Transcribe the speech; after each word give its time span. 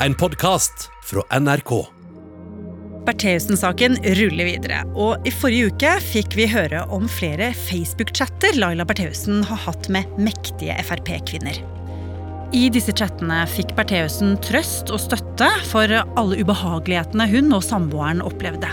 en 0.00 0.14
podkast 0.14 0.90
fra 1.04 1.22
NRK. 1.40 1.70
Bertheussen-saken 3.06 3.96
ruller 4.18 4.48
videre, 4.48 4.82
og 4.98 5.24
i 5.28 5.32
forrige 5.32 5.70
uke 5.70 5.92
fikk 6.04 6.34
vi 6.36 6.48
høre 6.50 6.82
om 6.92 7.06
flere 7.08 7.52
Facebook-chatter 7.56 8.58
Laila 8.58 8.84
Bertheussen 8.84 9.44
har 9.46 9.62
hatt 9.62 9.88
med 9.92 10.10
mektige 10.20 10.74
Frp-kvinner. 10.84 11.62
I 12.54 12.66
disse 12.72 12.92
chattene 12.98 13.44
fikk 13.50 13.72
Bertheussen 13.78 14.36
trøst 14.44 14.92
og 14.92 15.00
støtte 15.02 15.48
for 15.70 15.90
alle 15.90 16.42
ubehagelighetene 16.42 17.28
hun 17.30 17.54
og 17.56 17.64
samboeren 17.64 18.20
opplevde. 18.26 18.70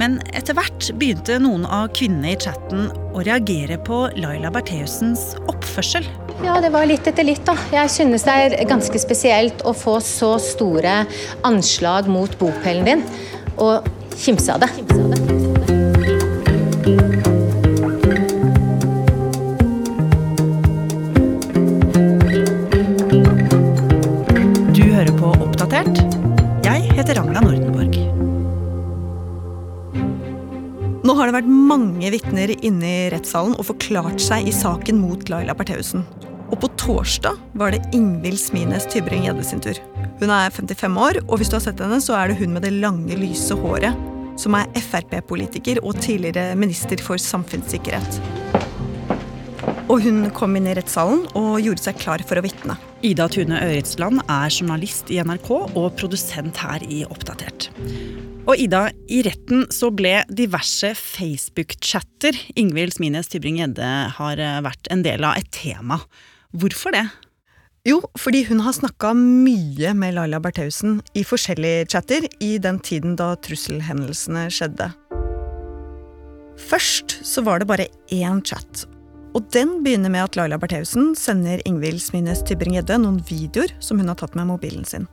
Men 0.00 0.18
etter 0.32 0.56
hvert 0.56 0.90
begynte 0.98 1.38
noen 1.42 1.64
av 1.68 1.90
kvinnene 1.96 2.34
i 2.34 2.40
chatten 2.40 2.90
å 3.12 3.24
reagere 3.24 3.78
på 3.86 4.04
Laila 4.18 4.52
Bertheussens 4.52 5.32
oppførsel. 5.52 6.06
Ja, 6.42 6.56
det 6.60 6.72
var 6.74 6.86
litt 6.90 7.06
etter 7.06 7.22
litt, 7.22 7.44
da. 7.46 7.54
Jeg 7.70 7.90
synes 7.94 8.24
det 8.26 8.32
er 8.34 8.54
ganske 8.66 8.98
spesielt 8.98 9.62
å 9.62 9.70
få 9.78 10.00
så 10.02 10.34
store 10.42 11.04
anslag 11.46 12.08
mot 12.10 12.34
bopelen 12.40 12.88
din, 12.88 13.04
og 13.62 13.86
kimse 14.18 14.50
av 14.50 14.64
det. 14.64 14.68
Du 24.74 24.82
hører 24.82 25.14
på 25.14 25.30
Oppdatert. 25.30 26.02
Jeg 26.66 26.90
heter 26.98 27.20
Ragna 27.20 27.44
Nordenborg. 27.46 27.94
Nå 31.02 31.14
har 31.18 31.30
det 31.30 31.38
vært 31.38 31.54
mange 31.70 32.10
vitner 32.14 32.52
inne 32.58 32.92
i 33.06 33.06
rettssalen 33.14 33.54
og 33.58 33.70
forklart 33.70 34.18
seg 34.22 34.50
i 34.50 34.54
saken 34.54 34.98
mot 35.02 35.30
Laila 35.30 35.54
Bertheussen. 35.54 36.02
Og 36.52 36.60
på 36.60 36.68
torsdag 36.76 37.40
var 37.56 37.72
det 37.72 37.80
Ingvild 37.96 38.36
Smines 38.40 38.84
Tybring-Gjedde 38.92 39.44
sin 39.48 39.62
tur. 39.64 39.78
Hun 40.20 40.30
er 40.30 40.52
55 40.52 40.98
år, 41.00 41.22
og 41.24 41.40
hvis 41.40 41.48
du 41.48 41.56
har 41.56 41.64
sett 41.64 41.80
henne, 41.80 42.00
så 42.04 42.18
er 42.18 42.28
det 42.28 42.40
hun 42.42 42.52
med 42.52 42.66
det 42.66 42.74
lange, 42.76 43.16
lyse 43.16 43.56
håret 43.56 43.96
som 44.40 44.56
er 44.56 44.68
Frp-politiker 44.80 45.80
og 45.84 45.98
tidligere 46.02 46.56
minister 46.58 47.00
for 47.04 47.20
samfunnssikkerhet. 47.20 48.20
Og 49.90 50.00
hun 50.06 50.24
kom 50.32 50.56
inn 50.56 50.68
i 50.70 50.74
rettssalen 50.76 51.24
og 51.36 51.60
gjorde 51.60 51.84
seg 51.84 51.98
klar 52.00 52.22
for 52.24 52.40
å 52.40 52.44
vitne. 52.44 52.78
Ida 53.04 53.26
Tune 53.32 53.58
Øretsland 53.60 54.22
er 54.24 54.52
journalist 54.52 55.10
i 55.12 55.18
NRK 55.20 55.50
og 55.52 55.88
produsent 55.98 56.60
her 56.62 56.84
i 56.86 57.02
Oppdatert. 57.08 57.68
Og 58.42 58.58
Ida, 58.58 58.88
i 59.12 59.20
retten 59.26 59.66
så 59.70 59.92
ble 59.94 60.16
diverse 60.32 60.94
Facebook-chatter 60.98 62.38
Ingvild 62.58 62.96
Smines 62.96 63.30
Tybring-Gjedde 63.30 63.90
har 64.16 64.42
eh, 64.42 64.62
vært 64.64 64.90
en 64.90 65.04
del 65.06 65.26
av 65.28 65.38
et 65.38 65.50
tema. 65.54 66.00
Hvorfor 66.52 66.92
det? 66.92 67.06
Jo, 67.88 68.02
fordi 68.20 68.44
hun 68.46 68.60
har 68.62 68.74
snakka 68.76 69.14
mye 69.16 69.94
med 69.96 70.14
Laila 70.14 70.38
Bertheussen 70.38 71.00
i 71.18 71.24
forskjellige 71.26 71.86
chatter 71.94 72.26
i 72.44 72.58
den 72.62 72.78
tiden 72.78 73.16
da 73.18 73.32
trusselhendelsene 73.42 74.44
skjedde. 74.52 74.92
Først 76.60 77.16
så 77.26 77.42
var 77.42 77.58
det 77.58 77.70
bare 77.72 77.88
én 78.12 78.44
chat, 78.44 78.84
og 79.32 79.48
den 79.56 79.80
begynner 79.82 80.12
med 80.12 80.28
at 80.28 80.36
Laila 80.36 80.60
Bertheussen 80.60 81.16
sender 81.18 81.64
Ingvild 81.66 82.04
Smines 82.04 82.44
Tybring-Gjedde 82.46 83.00
noen 83.00 83.18
videoer 83.26 83.72
som 83.80 83.98
hun 83.98 84.12
har 84.12 84.20
tatt 84.20 84.36
med 84.38 84.52
mobilen 84.52 84.84
sin. 84.86 85.08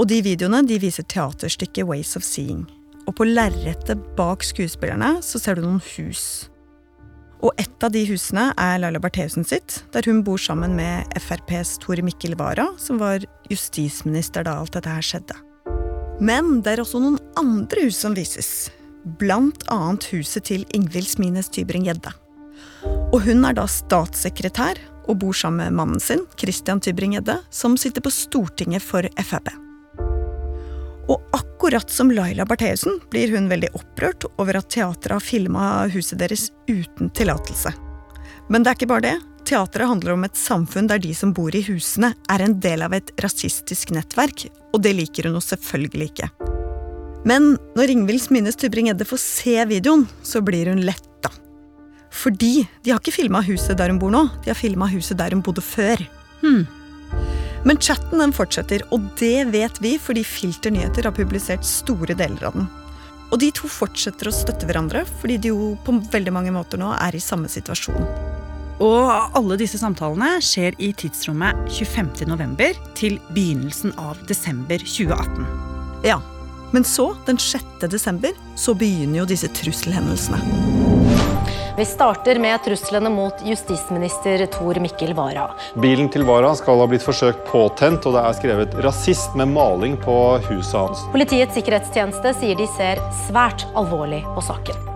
Og 0.00 0.08
de 0.08 0.22
videoene 0.24 0.64
de 0.66 0.80
viser 0.80 1.04
teaterstykket 1.06 1.86
Ways 1.86 2.16
of 2.16 2.24
Seeing. 2.24 2.64
Og 3.06 3.20
på 3.20 3.28
lerretet 3.28 4.00
bak 4.16 4.42
skuespillerne 4.46 5.18
så 5.22 5.38
ser 5.42 5.58
du 5.58 5.66
noen 5.66 5.82
hus. 5.94 6.48
Og 7.38 7.54
et 7.60 7.84
av 7.86 7.92
de 7.94 8.02
husene 8.08 8.48
er 8.58 8.80
Laila 8.82 8.98
Bertheussen 9.02 9.46
sitt, 9.46 9.82
der 9.94 10.06
hun 10.08 10.24
bor 10.26 10.40
sammen 10.42 10.74
med 10.78 11.06
FrPs 11.20 11.76
Tore 11.82 12.02
Mikkel 12.02 12.34
Wara, 12.38 12.66
som 12.82 12.98
var 12.98 13.22
justisminister 13.50 14.46
da 14.46 14.56
alt 14.58 14.74
dette 14.74 14.90
her 14.90 15.04
skjedde. 15.04 15.36
Men 16.18 16.58
det 16.66 16.74
er 16.74 16.82
også 16.82 16.98
noen 17.02 17.20
andre 17.38 17.86
hus 17.86 18.00
som 18.02 18.16
vises. 18.18 18.72
Blant 19.20 19.62
annet 19.70 20.08
huset 20.10 20.48
til 20.50 20.66
Ingvild 20.74 21.06
Smines 21.06 21.50
Tybring-Gjedde. 21.54 22.10
Og 23.14 23.22
hun 23.24 23.46
er 23.46 23.54
da 23.56 23.68
statssekretær 23.70 24.82
og 25.08 25.22
bor 25.22 25.36
sammen 25.36 25.62
med 25.62 25.78
mannen 25.78 26.02
sin, 26.02 26.26
Christian 26.40 26.82
Tybring-Gjedde, 26.82 27.38
som 27.54 27.78
sitter 27.78 28.04
på 28.04 28.12
Stortinget 28.12 28.84
for 28.84 29.06
Frp. 29.22 29.67
Og 31.08 31.24
akkurat 31.32 31.90
som 31.90 32.10
Laila 32.12 32.44
Bertheussen 32.48 33.00
blir 33.10 33.32
hun 33.32 33.48
veldig 33.48 33.70
opprørt 33.76 34.26
over 34.36 34.60
at 34.60 34.68
teatret 34.72 35.16
har 35.16 35.24
filma 35.24 35.86
huset 35.92 36.20
deres 36.20 36.50
uten 36.68 37.08
tillatelse. 37.16 37.72
Men 38.48 38.64
det 38.64 38.72
er 38.72 38.78
ikke 38.78 38.90
bare 38.92 39.06
det. 39.06 39.16
Teatret 39.48 39.88
handler 39.88 40.12
om 40.12 40.26
et 40.26 40.36
samfunn 40.36 40.88
der 40.90 41.00
de 41.00 41.14
som 41.16 41.32
bor 41.32 41.54
i 41.56 41.64
husene, 41.64 42.12
er 42.28 42.44
en 42.44 42.58
del 42.60 42.84
av 42.84 42.92
et 42.96 43.12
rasistisk 43.24 43.94
nettverk, 43.96 44.44
og 44.76 44.82
det 44.84 44.92
liker 44.98 45.28
hun 45.28 45.38
jo 45.38 45.44
selvfølgelig 45.44 46.10
ikke. 46.10 46.28
Men 47.28 47.54
når 47.76 47.92
Ingvild 47.92 48.22
Smines 48.22 48.58
Tybring-Edde 48.60 49.08
får 49.08 49.20
se 49.22 49.56
videoen, 49.68 50.04
så 50.22 50.42
blir 50.44 50.68
hun 50.70 50.84
letta. 50.84 51.32
Fordi 52.12 52.66
de 52.84 52.92
har 52.92 53.00
ikke 53.00 53.16
filma 53.16 53.40
huset 53.44 53.76
der 53.80 53.92
hun 53.92 54.00
bor 54.00 54.12
nå, 54.12 54.26
de 54.44 54.52
har 54.52 54.58
filma 54.58 54.88
huset 54.92 55.18
der 55.18 55.32
hun 55.32 55.44
bodde 55.44 55.64
før. 55.64 56.04
Hmm. 56.42 56.66
Men 57.66 57.80
chatten 57.82 58.22
den 58.22 58.34
fortsetter, 58.34 58.84
og 58.94 59.08
det 59.18 59.48
vet 59.52 59.80
vi 59.82 59.96
fordi 60.00 60.24
Filter 60.26 60.74
Nyheter 60.74 61.08
har 61.08 61.16
publisert 61.16 61.66
store 61.66 62.14
deler 62.18 62.50
av 62.50 62.58
den. 62.58 62.68
Og 63.28 63.40
de 63.42 63.50
to 63.52 63.68
fortsetter 63.68 64.30
å 64.30 64.34
støtte 64.34 64.68
hverandre, 64.68 65.04
fordi 65.20 65.36
de 65.42 65.52
jo 65.52 65.72
på 65.84 65.98
veldig 66.12 66.32
mange 66.32 66.54
måter 66.54 66.80
nå 66.80 66.94
er 66.96 67.16
i 67.16 67.22
samme 67.22 67.50
situasjon. 67.52 68.08
Og 68.78 69.36
alle 69.36 69.58
disse 69.58 69.80
samtalene 69.80 70.38
skjer 70.44 70.76
i 70.78 70.92
tidsrommet 70.96 71.66
25.11. 71.74 72.78
til 72.98 73.18
begynnelsen 73.34 73.96
av 73.98 74.20
desember 74.30 74.78
2018. 74.78 75.48
Ja, 76.06 76.20
men 76.72 76.86
så, 76.86 77.10
den 77.26 77.40
6. 77.42 77.88
desember, 77.90 78.36
så 78.56 78.76
begynner 78.78 79.24
jo 79.24 79.30
disse 79.34 79.50
trusselhendelsene. 79.50 80.77
Vi 81.78 81.84
starter 81.86 82.38
med 82.42 82.58
truslene 82.64 83.10
mot 83.10 83.42
justisminister 83.46 84.42
Tor 84.50 84.80
Mikkel 84.82 85.12
Wara. 85.14 85.44
Bilen 85.78 86.08
til 86.10 86.24
Wara 86.26 86.48
skal 86.58 86.80
ha 86.82 86.88
blitt 86.90 87.04
forsøkt 87.06 87.44
påtent, 87.46 88.02
og 88.02 88.16
det 88.16 88.22
er 88.26 88.34
skrevet 88.34 88.72
'rasist' 88.82 89.36
med 89.38 89.52
maling 89.52 89.94
på 90.02 90.16
huset 90.48 90.74
hans. 90.74 91.04
Politiets 91.12 91.54
sikkerhetstjeneste 91.54 92.32
sier 92.40 92.58
de 92.58 92.66
ser 92.74 92.98
svært 93.28 93.62
alvorlig 93.78 94.24
på 94.34 94.42
saken. 94.42 94.88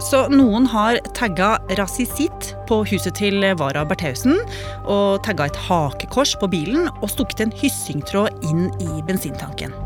Så 0.00 0.22
noen 0.32 0.64
har 0.72 1.02
tagga 1.12 1.58
'rasisitt' 1.68 2.54
på 2.64 2.80
huset 2.88 3.20
til 3.20 3.44
Wara 3.60 3.84
Bertheussen, 3.84 4.40
og 4.86 5.20
tagga 5.22 5.50
et 5.52 5.60
hakekors 5.68 6.32
på 6.40 6.48
bilen 6.48 6.88
og 7.02 7.10
stukket 7.12 7.44
en 7.44 7.52
hyssingtråd 7.52 8.40
inn 8.48 8.72
i 8.80 9.02
bensintanken. 9.04 9.76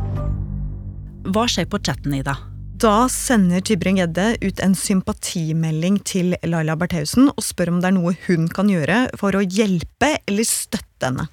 Hva 1.27 1.49
skjer 1.51 1.67
på 1.67 1.83
chatten, 1.83 2.15
Ida? 2.15 2.37
Da 2.79 3.09
sender 3.11 3.63
Tybring-Gjedde 3.65 4.37
ut 4.45 4.61
en 4.63 4.75
sympatimelding 4.77 5.97
til 6.07 6.37
Laila 6.47 6.77
Bertheussen 6.79 7.31
og 7.33 7.41
spør 7.43 7.73
om 7.73 7.79
det 7.83 7.89
er 7.89 7.95
noe 7.97 8.13
hun 8.29 8.45
kan 8.55 8.69
gjøre 8.71 8.99
for 9.19 9.35
å 9.35 9.41
hjelpe 9.43 10.13
eller 10.29 10.47
støtte 10.47 11.09
henne. 11.09 11.25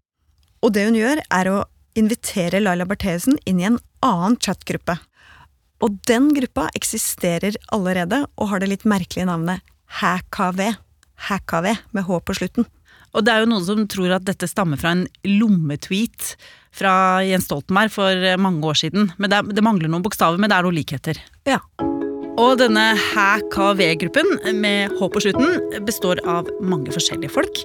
Og 0.66 0.74
det 0.74 0.88
hun 0.88 0.98
gjør, 0.98 1.22
er 1.22 1.50
å 1.52 1.60
invitere 2.00 2.64
Laila 2.64 2.88
Bertheussen 2.90 3.38
inn 3.46 3.62
i 3.62 3.68
en 3.68 3.78
annen 4.06 4.40
chatgruppe. 4.42 4.96
Og 5.86 6.00
den 6.10 6.32
gruppa 6.34 6.72
eksisterer 6.74 7.60
allerede 7.76 8.24
og 8.40 8.50
har 8.50 8.64
det 8.64 8.72
litt 8.72 8.88
merkelige 8.90 9.28
navnet 9.30 9.62
HKV. 10.00 10.72
HKV 11.30 11.68
med 11.94 12.08
H 12.08 12.22
på 12.26 12.40
slutten. 12.40 12.66
Og 13.16 13.24
det 13.24 13.32
er 13.32 13.44
jo 13.44 13.50
noen 13.50 13.66
som 13.66 13.86
tror 13.92 14.18
at 14.18 14.28
dette 14.28 14.50
stammer 14.52 14.80
fra 14.80 14.92
en 14.96 15.06
lommetweet 15.28 16.36
fra 16.76 17.24
Jens 17.24 17.48
Stoltenberg 17.48 17.94
for 17.94 18.30
mange 18.42 18.68
år 18.68 18.80
siden. 18.84 19.12
Men 19.16 19.32
det, 19.32 19.40
er, 19.40 19.56
det 19.56 19.64
mangler 19.64 19.92
noen 19.92 20.04
bokstaver, 20.04 20.42
men 20.42 20.52
det 20.52 20.58
er 20.58 20.68
noen 20.68 20.76
likheter. 20.76 21.22
Ja. 21.48 21.62
Og 22.36 22.58
denne 22.60 22.84
HKV-gruppen 23.00 24.34
med 24.60 24.92
H 25.00 25.08
på 25.08 25.22
slutten 25.24 25.80
består 25.88 26.20
av 26.28 26.50
mange 26.60 26.92
forskjellige 26.92 27.32
folk. 27.32 27.62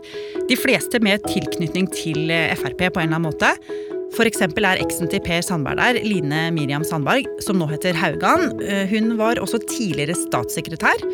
De 0.47 0.59
fleste 0.59 1.03
med 1.03 1.27
tilknytning 1.27 1.91
til 1.91 2.31
Frp 2.61 2.87
på 2.87 3.03
en 3.03 3.11
eller 3.11 3.19
annen 3.19 3.27
måte. 3.27 3.51
For 4.17 4.27
eksempel 4.27 4.67
er 4.67 4.81
eksen 4.83 5.09
til 5.11 5.23
Per 5.25 5.43
Sandberg 5.45 5.79
der, 5.79 6.01
Line 6.05 6.49
Miriam 6.55 6.83
Sandberg, 6.85 7.29
som 7.45 7.61
nå 7.61 7.69
heter 7.71 7.97
Haugan. 7.97 8.51
Hun 8.91 9.15
var 9.21 9.39
også 9.41 9.61
tidligere 9.71 10.17
statssekretær. 10.19 11.05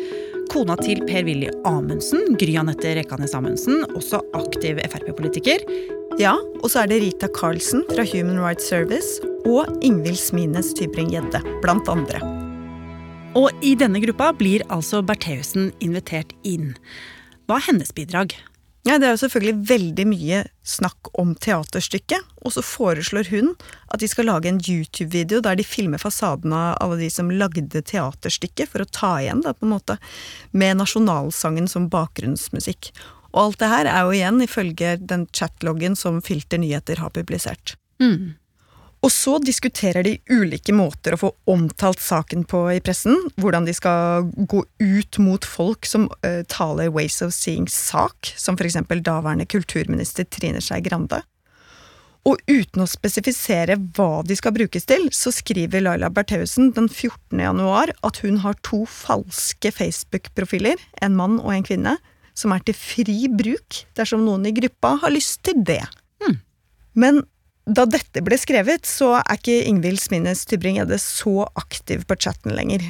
Kona 0.51 0.77
til 0.79 1.03
Per-Willy 1.05 1.51
Amundsen, 1.67 2.37
Gry 2.39 2.55
Anette 2.59 2.95
Rekanes 2.97 3.35
Amundsen, 3.37 3.83
også 3.99 4.21
aktiv 4.37 4.79
Frp-politiker. 4.89 5.63
Ja, 6.17 6.33
og 6.63 6.71
så 6.71 6.81
er 6.81 6.89
det 6.89 7.01
Rita 7.03 7.29
Karlsen 7.35 7.83
fra 7.91 8.05
Human 8.09 8.41
Rights 8.41 8.65
Service 8.71 9.21
og 9.45 9.69
Ingvild 9.85 10.17
Smines 10.17 10.73
Tybring-Gjedde, 10.79 11.43
blant 11.61 11.91
andre. 11.91 12.23
Og 13.37 13.51
i 13.61 13.75
denne 13.77 14.01
gruppa 14.01 14.31
blir 14.33 14.65
altså 14.73 15.03
Bertheussen 15.05 15.69
invitert 15.83 16.33
inn. 16.47 16.73
Hva 17.45 17.59
er 17.59 17.67
hennes 17.69 17.93
bidrag? 17.93 18.33
Ja, 18.87 18.95
det 18.95 19.09
er 19.09 19.15
jo 19.17 19.19
selvfølgelig 19.25 19.67
veldig 19.67 20.03
mye 20.07 20.37
snakk 20.67 21.09
om 21.19 21.33
teaterstykket, 21.43 22.23
og 22.47 22.53
så 22.55 22.63
foreslår 22.63 23.27
hun 23.33 23.49
at 23.91 23.99
de 23.99 24.07
skal 24.07 24.29
lage 24.29 24.47
en 24.47 24.61
YouTube-video 24.63 25.41
der 25.43 25.59
de 25.59 25.65
filmer 25.67 25.99
fasaden 25.99 26.55
av 26.55 26.77
alle 26.83 27.01
de 27.01 27.09
som 27.11 27.31
lagde 27.33 27.81
teaterstykket, 27.81 28.71
for 28.71 28.85
å 28.85 28.87
ta 28.87 29.11
igjen, 29.19 29.43
da, 29.43 29.51
på 29.51 29.67
en 29.67 29.73
måte, 29.75 29.97
med 30.55 30.79
nasjonalsangen 30.79 31.67
som 31.67 31.89
bakgrunnsmusikk. 31.91 32.93
Og 33.33 33.41
alt 33.43 33.61
det 33.61 33.71
her 33.73 33.91
er 33.91 34.07
jo 34.07 34.15
igjen 34.15 34.43
ifølge 34.45 34.95
den 35.03 35.27
chatloggen 35.35 35.99
som 35.99 36.23
Filter 36.23 36.61
Nyheter 36.63 37.03
har 37.03 37.11
publisert. 37.15 37.75
Mm. 37.99 38.37
Og 39.07 39.11
så 39.13 39.37
diskuterer 39.39 40.03
de 40.03 40.17
ulike 40.27 40.73
måter 40.75 41.15
å 41.15 41.19
få 41.21 41.29
omtalt 41.47 42.01
saken 42.03 42.41
på 42.51 42.65
i 42.73 42.81
pressen. 42.83 43.15
Hvordan 43.39 43.63
de 43.63 43.71
skal 43.75 44.25
gå 44.35 44.65
ut 44.83 45.19
mot 45.23 45.47
folk 45.47 45.87
som 45.87 46.09
uh, 46.25 46.41
taler 46.51 46.91
Ways 46.91 47.21
of 47.23 47.31
Seeing-sak, 47.31 48.33
som 48.35 48.59
f.eks. 48.59 48.75
daværende 49.07 49.47
kulturminister 49.47 50.27
Trine 50.27 50.59
Skei 50.59 50.81
Grande. 50.83 51.21
Og 52.27 52.41
uten 52.51 52.83
å 52.83 52.89
spesifisere 52.89 53.77
hva 53.95 54.25
de 54.27 54.35
skal 54.35 54.57
brukes 54.57 54.89
til, 54.89 55.07
så 55.15 55.31
skriver 55.31 55.85
Laila 55.85 56.11
Bertheussen 56.11 56.73
den 56.75 56.91
14. 56.91 57.39
januar 57.39 57.95
at 58.03 58.19
hun 58.25 58.41
har 58.43 58.59
to 58.67 58.81
falske 58.91 59.71
Facebook-profiler, 59.71 60.83
en 60.99 61.15
mann 61.15 61.39
og 61.39 61.53
en 61.55 61.63
kvinne, 61.69 61.95
som 62.35 62.51
er 62.51 62.67
til 62.67 62.75
fri 62.75 63.31
bruk 63.31 63.85
dersom 63.95 64.27
noen 64.27 64.51
i 64.51 64.55
gruppa 64.59 64.97
har 65.05 65.15
lyst 65.15 65.45
til 65.47 65.63
det. 65.63 65.85
Hmm. 66.19 66.41
Men 66.99 67.23
da 67.67 67.83
dette 67.89 68.23
ble 68.23 68.37
skrevet, 68.39 68.87
så 68.87 69.17
er 69.19 69.35
ikke 69.35 69.57
Ingvild 69.67 69.99
Smines 69.99 70.45
Tybring-Gjedde 70.47 70.99
så 71.03 71.43
aktiv 71.59 72.05
på 72.07 72.15
chatten 72.15 72.55
lenger. 72.55 72.85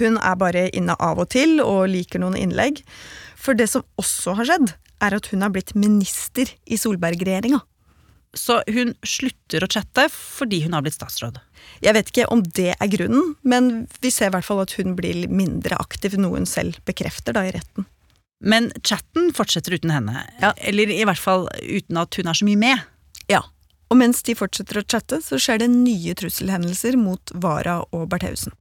Hun 0.00 0.18
er 0.18 0.34
bare 0.40 0.66
inne 0.76 0.96
av 0.98 1.20
og 1.22 1.30
til 1.32 1.60
og 1.62 1.86
liker 1.92 2.20
noen 2.22 2.36
innlegg. 2.38 2.82
For 3.38 3.56
det 3.56 3.68
som 3.70 3.86
også 4.00 4.34
har 4.40 4.50
skjedd, 4.50 4.74
er 5.04 5.16
at 5.16 5.30
hun 5.30 5.44
er 5.46 5.52
blitt 5.54 5.74
minister 5.78 6.50
i 6.66 6.78
Solberg-regjeringa. 6.80 7.62
Så 8.36 8.58
hun 8.68 8.92
slutter 9.06 9.64
å 9.64 9.70
chatte 9.70 10.08
fordi 10.12 10.64
hun 10.66 10.74
har 10.76 10.82
blitt 10.84 10.98
statsråd? 10.98 11.38
Jeg 11.84 11.96
vet 11.96 12.10
ikke 12.10 12.26
om 12.32 12.42
det 12.58 12.72
er 12.74 12.92
grunnen, 12.92 13.34
men 13.46 13.86
vi 14.02 14.12
ser 14.12 14.28
i 14.28 14.34
hvert 14.34 14.46
fall 14.48 14.64
at 14.64 14.74
hun 14.76 14.96
blir 14.98 15.24
mindre 15.30 15.78
aktiv, 15.80 16.18
noe 16.20 16.42
hun 16.42 16.50
selv 16.50 16.80
bekrefter 16.88 17.36
da 17.36 17.46
i 17.46 17.54
retten. 17.54 17.86
Men 18.44 18.68
chatten 18.84 19.30
fortsetter 19.32 19.78
uten 19.78 19.94
henne? 19.94 20.26
Ja. 20.42 20.52
Eller 20.58 20.90
i 20.92 21.04
hvert 21.08 21.22
fall 21.22 21.46
uten 21.62 22.02
at 22.02 22.18
hun 22.18 22.28
er 22.28 22.36
så 22.36 22.48
mye 22.48 22.60
med? 22.60 22.84
Ja, 23.32 23.40
og 23.90 23.98
mens 24.00 24.22
de 24.26 24.34
fortsetter 24.38 24.80
å 24.80 24.84
chatte, 24.86 25.20
så 25.22 25.38
skjer 25.40 25.62
det 25.62 25.70
nye 25.72 26.14
trusselhendelser 26.18 26.98
mot 27.00 27.32
Vara 27.42 27.80
og 27.94 28.08
Bertheussen. 28.12 28.54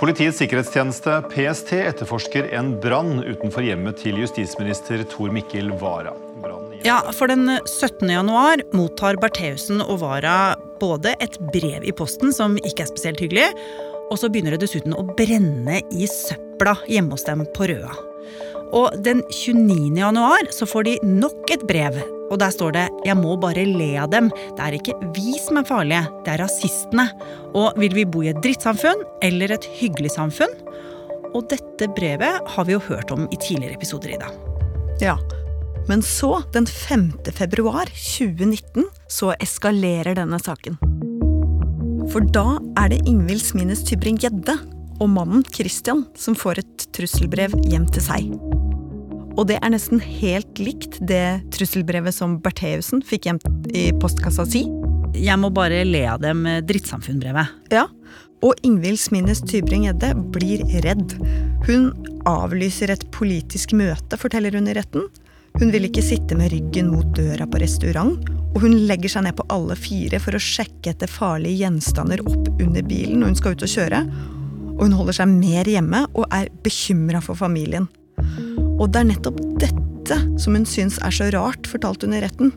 Politiets 0.00 0.38
sikkerhetstjeneste, 0.40 1.18
PST, 1.28 1.74
etterforsker 1.76 2.46
en 2.56 2.72
brann 2.80 3.18
utenfor 3.20 3.66
hjemmet 3.66 3.98
til 4.00 4.16
justisminister 4.22 5.02
Tor 5.12 5.28
Mikkel 5.34 5.68
Wara. 5.82 6.14
Ja, 6.86 7.02
for 7.12 7.28
den 7.28 7.44
17. 7.66 8.08
januar 8.08 8.62
mottar 8.72 9.18
Bertheussen 9.20 9.82
og 9.84 10.00
Wara 10.00 10.54
både 10.80 11.12
et 11.20 11.36
brev 11.52 11.84
i 11.84 11.92
posten 11.92 12.32
som 12.32 12.56
ikke 12.62 12.86
er 12.86 12.88
spesielt 12.88 13.20
hyggelig, 13.20 13.50
og 14.08 14.16
så 14.22 14.30
begynner 14.32 14.56
det 14.56 14.64
dessuten 14.64 14.96
å 14.96 15.04
brenne 15.18 15.82
i 15.92 16.08
søpla 16.08 16.78
hjemme 16.88 17.18
hos 17.18 17.26
dem 17.28 17.44
på 17.52 17.68
Røa. 17.68 17.92
Og 18.72 18.96
den 19.04 19.20
29. 19.28 19.92
januar 20.00 20.48
så 20.54 20.64
får 20.70 20.88
de 20.88 20.96
nok 21.04 21.52
et 21.52 21.68
brev 21.68 22.00
og 22.30 22.38
der 22.38 22.50
står 22.54 22.72
det 22.72 22.88
'Jeg 23.04 23.16
må 23.16 23.36
bare 23.36 23.66
le 23.66 23.96
av 23.98 24.10
dem'. 24.10 24.30
Det 24.56 24.62
er 24.62 24.78
ikke 24.78 25.12
vi 25.14 25.38
som 25.38 25.58
er 25.58 25.64
farlige, 25.64 26.06
det 26.24 26.32
er 26.32 26.44
rasistene. 26.44 27.10
Og 27.54 27.74
vil 27.76 27.94
vi 27.94 28.04
bo 28.04 28.22
i 28.22 28.30
et 28.30 28.42
drittsamfunn 28.42 29.02
eller 29.22 29.52
et 29.52 29.64
hyggelig 29.80 30.12
samfunn? 30.14 30.54
Og 31.34 31.48
dette 31.48 31.88
brevet 31.94 32.40
har 32.46 32.64
vi 32.64 32.72
jo 32.72 32.78
hørt 32.78 33.10
om 33.10 33.28
i 33.30 33.36
tidligere 33.36 33.74
episoder, 33.74 34.14
Ida. 34.14 34.30
Ja, 35.00 35.16
men 35.88 36.02
så, 36.02 36.42
den 36.52 36.66
5. 36.66 37.12
februar 37.32 37.86
2019, 37.86 38.84
så 39.08 39.34
eskalerer 39.40 40.14
denne 40.14 40.38
saken. 40.38 40.78
For 42.10 42.20
da 42.20 42.58
er 42.76 42.90
det 42.90 43.06
Ingvild 43.06 43.42
Smines 43.42 43.84
Tybring-Gjedde 43.86 44.58
og 45.00 45.08
mannen 45.08 45.44
Christian 45.54 46.06
som 46.18 46.34
får 46.34 46.58
et 46.58 46.88
trusselbrev 46.92 47.54
hjem 47.70 47.86
til 47.86 48.02
seg. 48.02 48.59
Og 49.40 49.46
det 49.48 49.56
er 49.64 49.72
nesten 49.72 50.02
helt 50.04 50.60
likt 50.60 50.98
det 51.08 51.40
trusselbrevet 51.56 52.12
som 52.12 52.36
Bertheussen 52.44 53.00
fikk 53.00 53.30
hjem 53.30 53.38
i 53.72 53.86
postkassa 53.96 54.44
si. 54.44 54.66
Jeg 55.16 55.40
må 55.40 55.48
bare 55.54 55.80
le 55.88 56.02
av 56.12 56.20
dem 56.20 56.44
drittsamfunnbrevet. 56.68 57.54
Ja, 57.72 57.86
og 58.44 58.60
Ingvild 58.64 59.00
Smines 59.00 59.40
Tybring-Gjedde 59.48 60.12
blir 60.34 60.60
redd. 60.84 61.16
Hun 61.64 61.88
avlyser 62.28 62.92
et 62.92 63.06
politisk 63.16 63.72
møte, 63.76 64.18
forteller 64.20 64.54
hun 64.56 64.68
i 64.68 64.74
retten. 64.76 65.08
Hun 65.56 65.72
vil 65.72 65.88
ikke 65.88 66.04
sitte 66.04 66.36
med 66.36 66.52
ryggen 66.52 66.90
mot 66.92 67.08
døra 67.16 67.46
på 67.48 67.62
restaurant, 67.62 68.20
og 68.52 68.60
hun 68.64 68.76
legger 68.90 69.12
seg 69.12 69.24
ned 69.24 69.38
på 69.40 69.46
alle 69.52 69.76
fire 69.78 70.20
for 70.22 70.36
å 70.36 70.42
sjekke 70.42 70.92
etter 70.92 71.10
farlige 71.10 71.64
gjenstander 71.64 72.20
opp 72.28 72.52
under 72.60 72.84
bilen 72.84 73.22
når 73.22 73.32
hun 73.32 73.40
skal 73.40 73.56
ut 73.56 73.64
og 73.64 73.72
kjøre. 73.72 74.02
Og 74.76 74.84
hun 74.84 74.98
holder 75.00 75.16
seg 75.16 75.32
mer 75.32 75.68
hjemme 75.68 76.04
og 76.12 76.28
er 76.28 76.52
bekymra 76.64 77.24
for 77.24 77.40
familien. 77.40 77.88
Og 78.80 78.88
det 78.88 79.02
er 79.02 79.10
nettopp 79.12 79.40
dette 79.60 80.18
som 80.40 80.56
hun 80.56 80.66
syns 80.68 80.96
er 81.04 81.12
så 81.14 81.28
rart, 81.34 81.68
fortalte 81.68 82.08
hun 82.08 82.16
i 82.16 82.22
retten. 82.24 82.52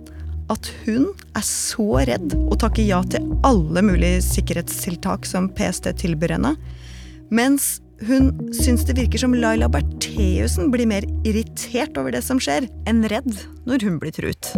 At 0.52 0.70
hun 0.86 1.10
er 1.36 1.46
så 1.46 1.86
redd 2.08 2.36
og 2.40 2.58
takker 2.64 2.86
ja 2.88 3.02
til 3.12 3.28
alle 3.48 3.84
mulige 3.86 4.24
sikkerhetstiltak 4.25 5.28
som 5.28 5.50
PST 5.56 5.92
tilbyr 6.00 6.38
henne. 6.38 6.56
Mens 7.34 7.78
hun 8.08 8.31
syns 8.56 8.84
det 8.88 8.98
virker 8.98 9.22
som 9.22 9.36
Laila 9.36 9.70
Bertheussen 9.72 10.72
blir 10.74 10.88
mer 10.90 11.06
irritert 11.28 11.96
over 12.00 12.16
det 12.16 12.24
som 12.25 12.42
skjer, 12.42 12.68
enn 12.90 13.04
redd 13.12 13.31
når 13.68 13.88
hun 13.88 14.00
blir 14.02 14.16
truet. 14.16 14.52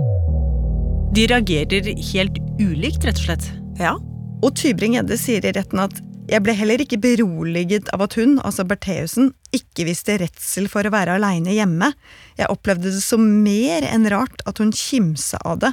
De 1.15 1.27
reagerer 1.31 1.93
helt 2.11 2.41
ulikt, 2.59 3.05
rett 3.05 3.21
og 3.21 3.27
slett? 3.29 3.49
Ja. 3.79 3.95
Og 4.43 4.53
Tybring-Gjedde 4.59 5.17
sier 5.19 5.45
i 5.45 5.53
retten 5.55 5.81
at 5.81 6.01
jeg 6.25 6.41
ble 6.41 6.55
heller 6.57 6.81
ikke 6.81 6.97
beroliget 7.01 7.89
av 7.93 8.01
at 8.05 8.15
hun, 8.17 8.39
altså 8.41 8.65
Bertheussen, 8.65 9.29
ikke 9.53 9.85
viste 9.85 10.15
redsel 10.17 10.65
for 10.71 10.87
å 10.87 10.93
være 10.93 11.19
aleine 11.19 11.53
hjemme. 11.53 11.91
Jeg 12.39 12.49
opplevde 12.49 12.89
det 12.89 13.03
som 13.05 13.21
mer 13.45 13.85
enn 13.85 14.07
rart 14.09 14.41
at 14.49 14.61
hun 14.61 14.73
kimsa 14.73 15.37
av 15.45 15.61
det. 15.61 15.71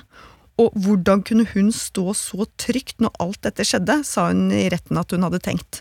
Og 0.60 0.74
hvordan 0.84 1.22
kunne 1.24 1.46
hun 1.54 1.70
stå 1.72 2.12
så 2.16 2.44
trygt 2.60 3.00
når 3.00 3.16
alt 3.24 3.40
dette 3.48 3.64
skjedde, 3.64 4.02
sa 4.04 4.28
hun 4.28 4.50
i 4.52 4.66
retten 4.72 5.00
at 5.00 5.14
hun 5.14 5.24
hadde 5.24 5.40
tenkt. 5.42 5.80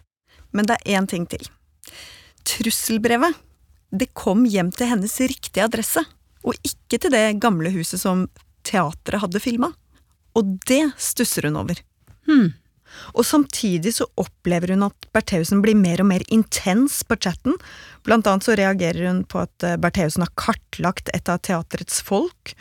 Men 0.56 0.70
det 0.70 0.80
er 0.80 1.02
én 1.02 1.10
ting 1.10 1.28
til. 1.28 1.44
Trusselbrevet, 2.48 3.36
det 3.92 4.14
kom 4.16 4.48
hjem 4.48 4.72
til 4.72 4.88
hennes 4.94 5.18
riktige 5.20 5.68
adresse, 5.68 6.04
og 6.48 6.56
ikke 6.64 6.98
til 6.98 7.12
det 7.14 7.26
gamle 7.44 7.74
huset 7.76 8.00
som 8.02 8.30
teatret 8.68 9.20
hadde 9.20 9.44
filma. 9.44 9.74
Og 10.40 10.56
det 10.64 10.86
stusser 10.96 11.50
hun 11.50 11.60
over. 11.60 11.84
Hmm. 12.30 12.54
Og 13.16 13.26
samtidig 13.28 13.96
så 13.98 14.08
opplever 14.22 14.76
hun 14.76 14.88
at 14.88 15.10
Bertheussen 15.16 15.64
blir 15.64 15.78
mer 15.78 16.04
og 16.04 16.10
mer 16.12 16.26
intens 16.34 17.02
på 17.08 17.18
chatten. 17.20 17.58
Blant 18.08 18.30
annet 18.30 18.48
så 18.48 18.56
reagerer 18.60 19.10
hun 19.10 19.26
på 19.30 19.44
at 19.44 19.68
eh, 19.68 19.78
Bertheussen 19.82 20.26
har 20.26 20.34
kartlagt 20.40 21.12
et 21.16 21.32
av 21.32 21.42
teatrets 21.46 22.02
folk. 22.06 22.56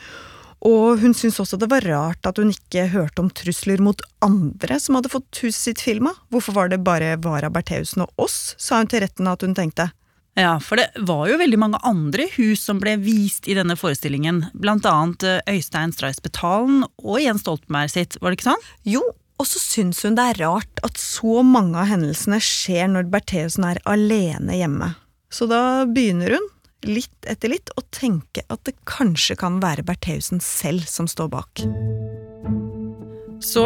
Og 0.61 0.99
hun 1.01 1.15
syntes 1.17 1.39
også 1.41 1.57
det 1.57 1.71
var 1.71 1.85
rart 1.89 2.27
at 2.29 2.37
hun 2.37 2.51
ikke 2.53 2.85
hørte 2.93 3.23
om 3.23 3.31
trusler 3.33 3.81
mot 3.81 4.01
andre 4.21 4.77
som 4.81 4.97
hadde 4.97 5.09
fått 5.09 5.41
huset 5.41 5.61
sitt 5.71 5.81
filma. 5.81 6.13
Hvorfor 6.29 6.57
var 6.57 6.69
det 6.69 6.83
bare 6.85 7.15
Vara 7.23 7.49
Bertheussen 7.49 8.05
og 8.05 8.27
oss, 8.27 8.53
sa 8.61 8.81
hun 8.81 8.91
til 8.91 9.01
retten 9.01 9.29
at 9.31 9.41
hun 9.41 9.57
tenkte. 9.57 9.89
Ja, 10.39 10.53
for 10.63 10.79
det 10.79 11.03
var 11.03 11.25
jo 11.27 11.39
veldig 11.41 11.57
mange 11.59 11.79
andre 11.83 12.29
hus 12.37 12.61
som 12.63 12.79
ble 12.79 12.93
vist 13.01 13.49
i 13.51 13.55
denne 13.57 13.75
forestillingen. 13.75 14.45
Blant 14.55 14.85
annet 14.87 15.25
eh, 15.27 15.41
Øystein 15.57 15.91
Streisbetalen 15.91 16.85
og 17.03 17.17
Jens 17.19 17.43
Stoltenberg 17.43 17.91
sitt, 17.91 18.15
var 18.21 18.31
det 18.31 18.39
ikke 18.39 18.51
sånn? 18.53 18.69
Jo, 18.87 19.01
og 19.41 19.47
så 19.49 19.57
syns 19.57 20.03
hun 20.05 20.13
det 20.17 20.27
er 20.35 20.43
rart 20.43 20.81
at 20.85 20.99
så 21.01 21.41
mange 21.41 21.79
av 21.81 21.89
hendelsene 21.89 22.37
skjer 22.45 22.91
når 22.93 23.09
Bertheussen 23.09 23.65
er 23.65 23.81
alene 23.89 24.59
hjemme. 24.59 24.91
Så 25.33 25.47
da 25.49 25.87
begynner 25.89 26.35
hun, 26.35 26.49
litt 26.85 27.29
etter 27.29 27.49
litt, 27.49 27.71
å 27.73 27.81
tenke 27.93 28.43
at 28.53 28.61
det 28.67 28.75
kanskje 28.89 29.37
kan 29.41 29.57
være 29.63 29.85
Bertheussen 29.87 30.41
selv 30.45 30.85
som 30.89 31.09
står 31.09 31.31
bak. 31.33 31.63
Så 33.41 33.63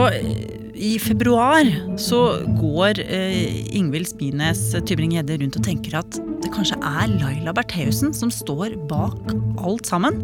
i 0.75 0.94
februar 1.03 1.67
så 2.00 2.22
går 2.55 3.01
eh, 3.03 3.75
Ingvild 3.75 4.08
Spines 4.08 4.70
Tybring-Gjedde 4.88 5.41
rundt 5.41 5.58
og 5.60 5.65
tenker 5.67 5.98
at 6.00 6.20
det 6.44 6.51
kanskje 6.55 6.77
er 6.79 7.12
Laila 7.17 7.51
Bertheussen 7.55 8.15
som 8.15 8.32
står 8.32 8.77
bak 8.88 9.36
alt 9.60 9.91
sammen. 9.91 10.22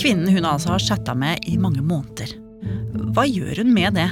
Kvinnen 0.00 0.30
hun 0.34 0.48
altså 0.48 0.74
har 0.74 0.82
chatta 0.82 1.14
med 1.14 1.46
i 1.46 1.54
mange 1.62 1.84
måneder. 1.86 2.34
Hva 3.14 3.28
gjør 3.28 3.62
hun 3.62 3.72
med 3.74 3.94
det? 3.98 4.08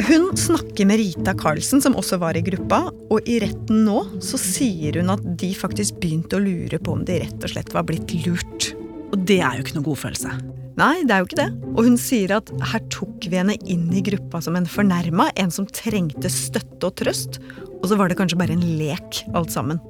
Hun 0.00 0.36
snakker 0.36 0.86
med 0.88 0.96
Rita 0.96 1.34
Karlsen, 1.36 1.82
som 1.84 1.96
også 1.98 2.16
var 2.22 2.36
i 2.36 2.42
gruppa, 2.44 2.86
og 3.12 3.28
i 3.28 3.36
retten 3.42 3.82
nå 3.84 3.98
så 4.24 4.40
sier 4.40 4.96
hun 4.98 5.12
at 5.12 5.24
de 5.38 5.50
faktisk 5.56 5.98
begynte 6.00 6.38
å 6.38 6.42
lure 6.42 6.80
på 6.80 6.94
om 6.96 7.04
de 7.06 7.18
rett 7.22 7.44
og 7.44 7.52
slett 7.52 7.74
var 7.76 7.84
blitt 7.88 8.14
lurt. 8.24 8.70
Og 9.12 9.20
det 9.28 9.42
er 9.44 9.58
jo 9.58 9.66
ikke 9.66 9.76
noe 9.76 9.88
god 9.90 10.00
følelse. 10.06 10.32
Nei, 10.80 10.94
det 11.04 11.12
er 11.12 11.20
jo 11.20 11.28
ikke 11.28 11.42
det. 11.42 11.50
Og 11.74 11.82
hun 11.90 11.98
sier 12.00 12.32
at 12.38 12.48
her 12.72 12.80
tok 12.94 13.28
vi 13.28 13.36
henne 13.36 13.58
inn 13.68 13.90
i 13.92 14.04
gruppa 14.06 14.40
som 14.44 14.56
en 14.56 14.68
fornærma, 14.68 15.28
en 15.36 15.52
som 15.52 15.68
trengte 15.68 16.32
støtte 16.32 16.88
og 16.88 16.96
trøst, 17.02 17.42
og 17.82 17.90
så 17.90 17.98
var 18.00 18.08
det 18.08 18.16
kanskje 18.20 18.40
bare 18.40 18.56
en 18.56 18.64
lek, 18.80 19.20
alt 19.36 19.52
sammen. 19.52 19.82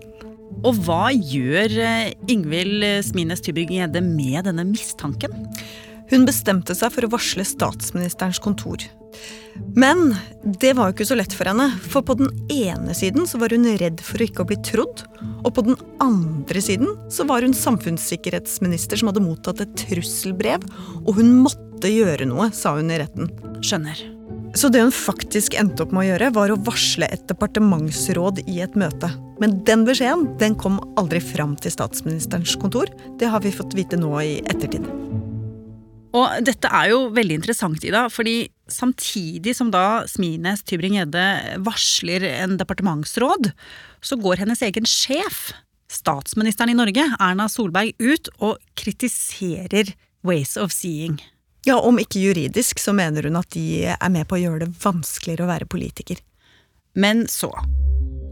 Og 0.66 0.82
hva 0.84 1.06
gjør 1.14 1.78
eh, 1.80 2.12
Ingvild 2.30 2.84
Smines 3.06 3.40
Tybring-Gjedde 3.46 4.02
med 4.04 4.50
denne 4.50 4.66
mistanken? 4.68 5.32
Hun 6.12 6.26
bestemte 6.28 6.76
seg 6.76 6.92
for 6.92 7.06
å 7.06 7.12
varsle 7.14 7.44
statsministerens 7.46 8.40
kontor. 8.42 8.84
Men 9.76 10.14
det 10.60 10.74
var 10.76 10.88
jo 10.88 10.96
ikke 10.96 11.08
så 11.08 11.16
lett 11.16 11.34
for 11.36 11.48
henne, 11.48 11.68
for 11.88 12.04
på 12.04 12.16
den 12.20 12.30
ene 12.52 12.94
siden 12.96 13.26
så 13.28 13.40
var 13.40 13.52
hun 13.52 13.68
redd 13.80 14.00
for 14.04 14.20
ikke 14.24 14.44
å 14.44 14.48
bli 14.48 14.58
trodd, 14.64 15.04
og 15.42 15.50
på 15.56 15.64
den 15.66 15.76
andre 16.04 16.62
siden 16.64 16.94
så 17.12 17.26
var 17.28 17.44
hun 17.44 17.56
samfunnssikkerhetsminister 17.56 19.00
som 19.00 19.10
hadde 19.10 19.24
mottatt 19.24 19.64
et 19.64 19.76
trusselbrev, 19.86 20.64
og 21.04 21.14
hun 21.20 21.34
måtte 21.44 21.92
gjøre 21.92 22.28
noe, 22.28 22.50
sa 22.56 22.76
hun 22.78 22.92
i 22.92 23.00
retten. 23.00 23.32
Skjønner. 23.64 24.00
Så 24.56 24.68
det 24.68 24.82
hun 24.84 24.92
faktisk 24.92 25.56
endte 25.56 25.86
opp 25.86 25.94
med 25.96 26.04
å 26.04 26.08
gjøre, 26.10 26.32
var 26.36 26.52
å 26.52 26.60
varsle 26.66 27.08
et 27.08 27.24
departementsråd 27.30 28.42
i 28.44 28.60
et 28.64 28.76
møte. 28.76 29.08
Men 29.40 29.62
den 29.68 29.86
beskjeden 29.88 30.28
den 30.40 30.58
kom 30.60 30.76
aldri 31.00 31.22
fram 31.24 31.56
til 31.56 31.72
statsministerens 31.72 32.58
kontor. 32.60 32.92
Det 33.20 33.32
har 33.32 33.44
vi 33.44 33.54
fått 33.54 33.76
vite 33.78 34.00
nå 34.00 34.12
i 34.20 34.40
ettertid. 34.52 34.84
Og 36.12 36.44
dette 36.44 36.68
er 36.68 36.90
jo 36.92 37.06
veldig 37.16 37.38
interessant, 37.40 37.84
Ida, 37.88 38.04
fordi 38.12 38.50
samtidig 38.70 39.54
som 39.56 39.70
da 39.72 40.04
Smines 40.10 40.60
Tybring-Gjedde 40.68 41.24
varsler 41.64 42.26
en 42.28 42.58
departementsråd, 42.60 43.52
så 44.04 44.18
går 44.20 44.42
hennes 44.42 44.60
egen 44.66 44.88
sjef, 44.88 45.50
statsministeren 45.92 46.72
i 46.72 46.76
Norge, 46.76 47.06
Erna 47.20 47.48
Solberg, 47.52 47.96
ut 48.00 48.28
og 48.40 48.60
kritiserer 48.78 49.94
Ways 50.24 50.58
of 50.60 50.72
Seeing. 50.74 51.16
Ja, 51.64 51.78
Om 51.78 52.00
ikke 52.02 52.20
juridisk, 52.20 52.80
så 52.82 52.92
mener 52.96 53.28
hun 53.28 53.38
at 53.38 53.48
de 53.54 53.86
er 53.86 54.12
med 54.12 54.26
på 54.28 54.36
å 54.36 54.42
gjøre 54.42 54.66
det 54.66 54.72
vanskeligere 54.82 55.46
å 55.46 55.52
være 55.52 55.70
politiker. 55.70 56.20
Men 56.98 57.26
så 57.30 57.52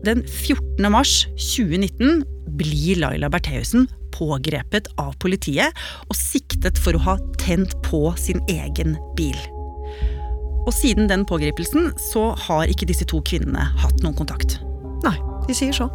Den 0.04 0.22
14. 0.25 0.87
mars 0.88 1.26
2019 1.37 2.22
blir 2.56 2.96
Laila 3.02 3.28
Bertheussen 3.28 3.84
pågrepet 4.14 4.90
av 5.00 5.14
politiet 5.23 5.76
og 6.09 6.19
siktet 6.19 6.79
for 6.81 6.97
å 6.97 7.05
ha 7.07 7.17
tent 7.40 7.76
på 7.87 8.09
sin 8.21 8.43
egen 8.50 8.97
bil. 9.19 9.38
Og 10.67 10.73
siden 10.76 11.09
den 11.11 11.25
pågripelsen 11.26 11.90
så 12.12 12.31
har 12.47 12.71
ikke 12.71 12.88
disse 12.90 13.07
to 13.09 13.23
kvinnene 13.26 13.71
hatt 13.81 14.02
noen 14.05 14.19
kontakt. 14.19 14.59
Nei, 15.07 15.17
de 15.49 15.57
sier 15.57 15.75
så. 15.75 15.88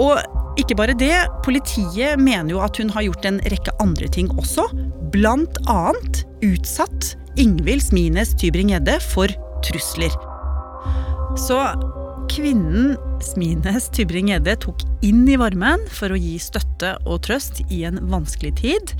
Og 0.00 0.16
ikke 0.60 0.76
bare 0.76 0.96
det, 0.96 1.14
politiet 1.44 2.20
mener 2.20 2.54
jo 2.54 2.62
at 2.64 2.78
hun 2.80 2.92
har 2.92 3.04
gjort 3.06 3.28
en 3.28 3.40
rekke 3.52 3.74
andre 3.84 4.08
ting 4.12 4.30
også. 4.40 4.66
Blant 5.12 5.58
annet 5.70 6.22
utsatt 6.44 7.14
Ingvild 7.40 7.84
Smines 7.84 8.34
Tybring-Gjedde 8.40 8.98
for 9.12 9.32
trusler. 9.64 10.12
Så 11.40 11.60
kvinnen 12.32 12.94
Smines 13.20 13.90
Tybring-Gjedde 13.92 14.54
tok 14.62 14.80
inn 15.04 15.26
i 15.28 15.34
varmen 15.36 15.82
for 15.92 16.14
å 16.14 16.16
gi 16.16 16.38
støtte 16.40 16.94
og 17.04 17.26
trøst 17.26 17.60
i 17.68 17.82
en 17.84 17.98
vanskelig 18.08 18.54
tid, 18.62 18.94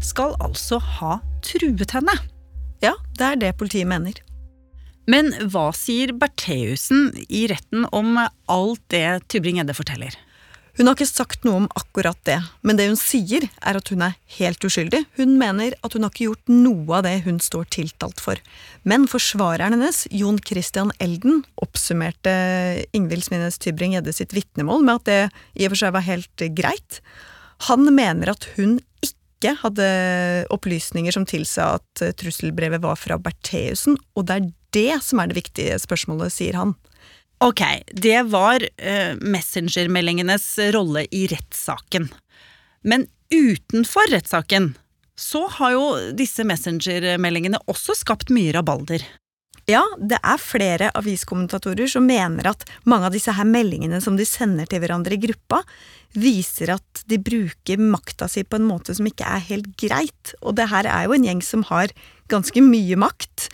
skal 0.00 0.32
altså 0.44 0.78
ha 0.96 1.18
truet 1.44 1.92
henne. 1.92 2.14
Ja, 2.80 2.94
det 3.18 3.26
er 3.26 3.42
det 3.42 3.50
politiet 3.60 3.90
mener. 3.90 4.16
Men 5.10 5.34
hva 5.52 5.66
sier 5.76 6.14
Bertheussen 6.16 7.10
i 7.28 7.44
retten 7.52 7.84
om 7.92 8.16
alt 8.22 8.82
det 8.94 9.04
Tybring-Gjedde 9.28 9.76
forteller? 9.76 10.16
Hun 10.78 10.86
har 10.86 10.94
ikke 10.94 11.10
sagt 11.10 11.42
noe 11.42 11.58
om 11.58 11.64
akkurat 11.74 12.18
det, 12.28 12.36
men 12.62 12.78
det 12.78 12.84
hun 12.86 12.98
sier 12.98 13.48
er 13.66 13.78
at 13.80 13.88
hun 13.90 14.04
er 14.06 14.12
helt 14.36 14.62
uskyldig. 14.62 15.00
Hun 15.18 15.32
mener 15.40 15.74
at 15.82 15.96
hun 15.96 16.06
har 16.06 16.12
ikke 16.12 16.28
gjort 16.28 16.52
noe 16.52 17.00
av 17.00 17.02
det 17.02 17.16
hun 17.24 17.40
står 17.42 17.66
tiltalt 17.74 18.22
for. 18.22 18.38
Men 18.86 19.08
forsvareren 19.10 19.74
hennes, 19.74 20.04
Jon 20.14 20.38
Christian 20.38 20.92
Elden, 21.02 21.42
oppsummerte 21.58 22.34
Ingvild 22.94 23.26
Smines 23.26 23.58
Tybring-Gjedde 23.58 24.14
sitt 24.14 24.36
vitnemål 24.36 24.86
med 24.86 25.00
at 25.00 25.08
det 25.10 25.18
i 25.58 25.66
og 25.66 25.74
for 25.74 25.82
seg 25.82 25.96
var 25.98 26.06
helt 26.06 26.46
greit. 26.54 27.00
Han 27.66 27.82
mener 27.90 28.36
at 28.36 28.46
hun 28.54 28.78
ikke 29.02 29.56
hadde 29.64 29.88
opplysninger 30.54 31.14
som 31.14 31.26
tilsa 31.26 31.72
at 31.80 32.06
trusselbrevet 32.22 32.86
var 32.86 32.94
fra 33.02 33.18
Bertheussen, 33.18 33.98
og 34.14 34.30
det 34.30 34.38
er 34.38 34.52
det 34.78 35.02
som 35.02 35.18
er 35.18 35.32
det 35.32 35.42
viktige 35.42 35.82
spørsmålet, 35.82 36.30
sier 36.38 36.54
han. 36.54 36.78
Ok, 37.44 37.62
det 37.92 38.22
var 38.32 38.62
uh, 38.62 39.14
messengermeldingenes 39.20 40.58
rolle 40.74 41.06
i 41.10 41.26
rettssaken. 41.30 42.08
Men 42.82 43.06
utenfor 43.30 44.10
rettssaken 44.10 44.72
så 45.18 45.44
har 45.58 45.74
jo 45.74 45.86
disse 46.18 46.44
messengermeldingene 46.46 47.60
også 47.70 47.94
skapt 47.98 48.30
mye 48.34 48.52
rabalder. 48.54 49.02
Ja, 49.68 49.82
det 50.00 50.16
er 50.24 50.40
flere 50.40 50.88
aviskommentatorer 50.96 51.90
som 51.92 52.06
mener 52.08 52.46
at 52.54 52.62
mange 52.88 53.10
av 53.10 53.12
disse 53.12 53.34
her 53.36 53.44
meldingene 53.44 54.00
som 54.00 54.16
de 54.16 54.24
sender 54.26 54.66
til 54.70 54.80
hverandre 54.80 55.18
i 55.18 55.20
gruppa, 55.20 55.60
viser 56.16 56.72
at 56.78 57.02
de 57.10 57.18
bruker 57.20 57.82
makta 57.82 58.30
si 58.32 58.46
på 58.48 58.56
en 58.56 58.64
måte 58.70 58.96
som 58.96 59.06
ikke 59.10 59.28
er 59.28 59.44
helt 59.50 59.74
greit. 59.78 60.32
Og 60.40 60.56
det 60.56 60.70
her 60.72 60.88
er 60.88 61.04
jo 61.04 61.18
en 61.18 61.28
gjeng 61.28 61.44
som 61.44 61.66
har 61.68 61.92
ganske 62.32 62.62
mye 62.64 62.96
makt. 62.98 63.50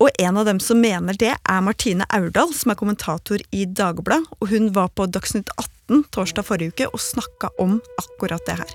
Og 0.00 0.08
en 0.18 0.38
av 0.40 0.46
dem 0.48 0.60
som 0.64 0.80
mener 0.80 1.16
det, 1.20 1.34
er 1.36 1.64
Martine 1.64 2.06
Aurdal, 2.08 2.54
som 2.56 2.72
er 2.72 2.78
kommentator 2.80 3.42
i 3.52 3.66
Dagbladet. 3.68 4.30
Og 4.40 4.48
hun 4.54 4.70
var 4.76 4.88
på 4.96 5.04
Dagsnytt 5.12 5.52
18 5.58 5.69
torsdag 6.14 6.46
forrige 6.46 6.74
uke 6.74 6.86
og 6.90 7.02
snakka 7.02 7.50
om 7.62 7.78
akkurat 8.00 8.44
det 8.46 8.56
her. 8.60 8.74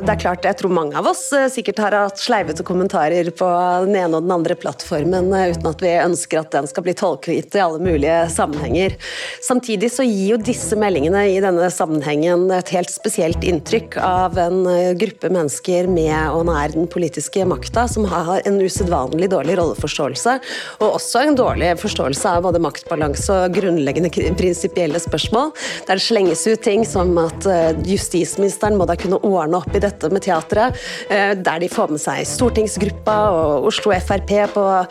Det 0.00 0.12
er 0.12 0.20
klart, 0.20 0.44
Jeg 0.46 0.58
tror 0.60 0.72
mange 0.74 0.96
av 0.98 1.06
oss 1.10 1.24
eh, 1.34 1.48
sikkert 1.50 1.80
har 1.82 1.94
hatt 1.96 2.20
sleivete 2.20 2.64
kommentarer 2.66 3.30
på 3.34 3.46
den 3.86 3.96
ene 3.98 4.18
og 4.18 4.26
den 4.26 4.34
andre 4.34 4.54
plattformen 4.58 5.32
eh, 5.34 5.52
uten 5.54 5.68
at 5.70 5.82
vi 5.82 5.92
ønsker 5.98 6.42
at 6.42 6.52
den 6.54 6.68
skal 6.70 6.86
bli 6.86 6.94
tolket 6.98 7.56
i 7.56 7.62
alle 7.62 7.80
mulige 7.82 8.18
sammenhenger. 8.32 8.96
Samtidig 9.44 9.90
så 9.94 10.06
gir 10.06 10.34
jo 10.34 10.40
disse 10.40 10.78
meldingene 10.78 11.24
i 11.32 11.40
denne 11.42 11.70
sammenhengen 11.72 12.48
et 12.54 12.72
helt 12.74 12.92
spesielt 12.92 13.46
inntrykk 13.46 13.98
av 14.02 14.38
en 14.40 14.62
eh, 14.70 14.92
gruppe 14.98 15.30
mennesker 15.32 15.90
med 15.90 16.14
og 16.32 16.46
nær 16.50 16.74
den 16.74 16.90
politiske 16.90 17.46
makta 17.48 17.86
som 17.90 18.06
har 18.10 18.42
en 18.46 18.60
usedvanlig 18.62 19.30
dårlig 19.32 19.58
rolleforståelse 19.60 20.36
og 20.80 20.88
også 20.88 21.24
en 21.26 21.38
dårlig 21.38 21.72
forståelse 21.80 22.36
av 22.36 22.46
både 22.46 22.62
maktbalanse 22.62 23.40
og 23.46 23.56
grunnleggende 23.56 24.10
prinsipielle 24.38 25.00
spørsmål. 25.02 25.52
Der 25.88 26.00
slenges 26.02 26.46
ut 26.46 26.55
ting 26.62 26.84
som 26.86 27.12
at 27.20 27.46
eh, 27.50 27.78
justisministeren 27.86 28.76
må 28.78 28.86
da 28.88 28.96
kunne 28.98 29.18
ordne 29.24 29.60
opp 29.60 29.74
i 29.76 29.82
dette 29.82 30.10
med 30.12 30.24
teatret, 30.24 30.76
eh, 31.12 31.32
der 31.36 31.62
de 31.62 31.70
får 31.72 31.94
med 31.94 32.02
seg 32.02 32.22
stortingsgruppa 32.28 33.16
og 33.34 33.68
Oslo 33.70 33.94
Frp 33.96 34.34
på 34.52 34.62
å 34.62 34.84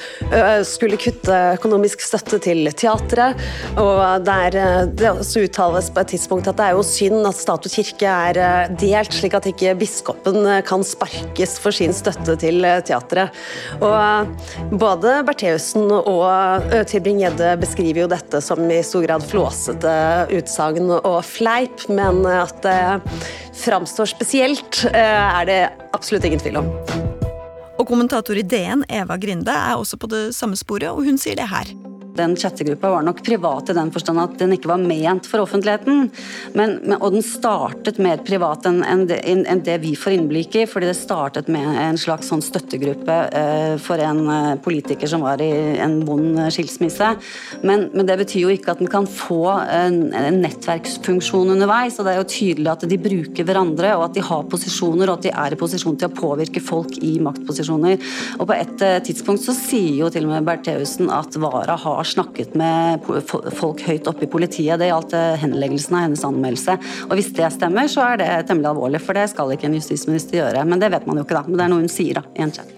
skulle 0.68 0.98
kutte 1.00 1.36
økonomisk 1.56 2.02
støtte 2.04 2.40
til 2.44 2.68
teatret, 2.78 3.40
og 3.80 4.24
der 4.26 4.56
det 4.98 5.10
også 5.12 5.46
uttales 5.46 5.90
på 5.94 6.02
et 6.02 6.12
tidspunkt 6.16 6.50
at 6.50 6.58
det 6.60 6.68
er 6.68 6.78
jo 6.78 6.86
synd 6.88 7.28
at 7.28 7.40
stat 7.40 7.68
og 7.68 7.76
kirke 7.76 8.12
er 8.30 8.72
delt, 8.80 9.14
slik 9.14 9.36
at 9.38 9.48
ikke 9.50 9.76
biskopen 9.80 10.48
kan 10.68 10.84
sparkes 10.86 11.58
for 11.62 11.76
sin 11.76 11.94
støtte 11.96 12.38
til 12.42 12.66
teatret. 12.88 13.36
Og 13.84 14.76
både 14.82 15.18
Bertheussen 15.28 15.92
og 15.96 16.74
Tybring-Gjedde 16.90 17.56
beskriver 17.62 18.06
jo 18.06 18.12
dette 18.12 18.42
som 18.44 18.64
i 18.72 18.82
stor 18.86 19.06
grad 19.06 19.26
flåsete 19.26 19.96
utsagn 20.36 20.92
og 20.98 21.20
fleip, 21.26 21.55
men 21.90 22.22
at 22.30 22.62
det 22.66 23.02
framstår 23.66 24.12
spesielt, 24.12 24.84
er 24.92 25.48
det 25.50 25.60
absolutt 25.96 26.28
ingen 26.28 26.44
tvil 26.44 26.62
om. 26.62 26.72
Og 27.76 27.88
kommentator 27.90 28.38
i 28.40 28.46
DN, 28.46 28.86
Eva 28.90 29.18
Grinde, 29.20 29.52
er 29.52 29.80
også 29.80 30.00
på 30.00 30.10
det 30.12 30.30
samme 30.36 30.58
sporet, 30.60 30.92
og 30.92 31.04
hun 31.08 31.20
sier 31.22 31.40
det 31.40 31.50
her. 31.52 31.72
Den 32.16 32.36
chattegruppa 32.40 32.90
var 32.94 33.06
nok 33.06 33.22
privat 33.26 33.70
i 33.70 33.76
den 33.76 33.92
forstand 33.92 34.22
at 34.22 34.38
den 34.40 34.56
ikke 34.56 34.70
var 34.72 34.82
ment 34.82 35.28
for 35.28 35.44
offentligheten. 35.44 36.10
Men, 36.56 36.78
og 37.00 37.16
den 37.16 37.26
startet 37.26 38.00
mer 38.02 38.22
privat 38.26 38.68
enn 38.70 38.82
en 38.86 39.06
det, 39.10 39.20
en 39.26 39.64
det, 39.66 39.78
vi 39.84 39.96
får 40.00 40.16
innblikk 40.16 40.56
i. 40.62 40.66
fordi 40.70 40.90
det 40.90 40.98
startet 40.98 41.50
med 41.52 41.66
en 41.82 42.00
slags 42.00 42.30
sånn 42.32 42.44
støttegruppe 42.44 43.18
eh, 43.36 43.76
for 43.82 44.02
en 44.02 44.22
eh, 44.32 44.52
politiker 44.64 45.10
som 45.12 45.26
var 45.26 45.42
i 45.44 45.52
en 45.84 46.00
vond 46.08 46.40
skilsmisse. 46.54 47.12
Men, 47.64 47.90
men, 47.94 48.06
det 48.08 48.18
betyr 48.22 48.46
jo 48.46 48.54
ikke 48.54 48.76
at 48.76 48.84
den 48.84 48.92
kan 48.92 49.08
få 49.10 49.50
en, 49.52 50.00
en, 50.16 50.40
nettverksfunksjon 50.46 51.54
underveis. 51.56 52.00
og 52.00 52.08
Det 52.08 52.14
er 52.14 52.22
jo 52.22 52.30
tydelig 52.36 52.72
at 52.72 52.88
de 52.90 53.02
bruker 53.02 53.48
hverandre, 53.48 53.96
og 53.98 54.08
at 54.10 54.18
de 54.18 54.26
har 54.26 54.48
posisjoner, 54.52 55.10
og 55.10 55.20
at 55.20 55.28
de 55.28 55.34
er 55.34 55.56
i 55.56 55.60
posisjon 55.60 56.00
til 56.00 56.12
å 56.12 56.16
påvirke 56.16 56.64
folk 56.64 56.96
i 57.04 57.16
maktposisjoner. 57.24 58.00
Og 58.40 58.48
på 58.48 58.58
et 58.58 58.86
eh, 58.86 59.02
tidspunkt 59.06 59.44
så 59.46 59.56
sier 59.58 60.00
jo 60.04 60.12
til 60.14 60.28
og 60.28 60.36
med 60.36 60.48
Bertheussen 60.48 61.12
at 61.14 61.36
Vara 61.42 61.78
har 61.86 62.05
har 62.06 62.12
snakket 62.14 62.56
med 62.60 63.06
folk 63.58 63.82
høyt 63.86 64.08
oppe 64.12 64.28
i 64.28 64.32
politiet. 64.32 64.78
Det 64.80 64.92
gjaldt 64.92 65.18
eh, 65.18 65.34
henleggelsen 65.42 65.98
av 65.98 66.08
hennes 66.08 66.26
anmeldelse. 66.28 66.78
Og 67.10 67.18
Hvis 67.18 67.34
det 67.36 67.52
stemmer, 67.58 67.90
så 67.92 68.06
er 68.06 68.22
det 68.22 68.32
temmelig 68.50 68.72
alvorlig, 68.76 69.02
for 69.04 69.18
det 69.18 69.28
skal 69.34 69.56
ikke 69.56 69.70
en 69.72 69.78
justisminister 69.80 70.44
gjøre. 70.44 70.66
Men 70.70 70.82
det 70.84 70.94
vet 70.94 71.10
man 71.10 71.20
jo 71.20 71.28
ikke, 71.28 71.40
da. 71.40 71.46
Men 71.50 71.60
det 71.60 71.68
er 71.68 71.76
noe 71.76 71.86
hun 71.86 71.96
sier 71.98 72.22
da, 72.22 72.28
i 72.36 72.46
en 72.46 72.56
chat. 72.56 72.75